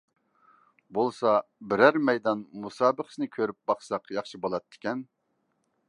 [0.97, 1.33] بولسا
[1.73, 5.07] بىرەر مەيدان مۇسابىقىسىنى كۆرۈپ باقساق ياخشى بولاتتىكەن!